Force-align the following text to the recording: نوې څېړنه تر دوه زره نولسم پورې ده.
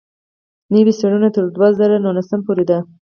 نوې 0.73 0.93
څېړنه 0.99 1.29
تر 1.35 1.43
دوه 1.55 1.69
زره 1.79 1.95
نولسم 2.05 2.39
پورې 2.47 2.63
ده. 2.69 2.77